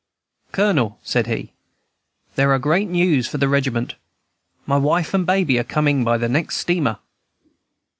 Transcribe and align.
"Colonel," 0.51 0.97
said 1.03 1.27
he, 1.27 1.51
"there 2.35 2.51
are 2.53 2.57
great 2.57 2.89
news 2.89 3.27
for 3.27 3.37
the 3.37 3.47
regiment. 3.47 3.93
My 4.65 4.77
wife 4.77 5.13
and 5.13 5.27
baby 5.27 5.59
are 5.59 5.63
coming 5.63 6.03
by 6.03 6.17
the 6.17 6.27
next 6.27 6.55
steamer!" 6.57 6.97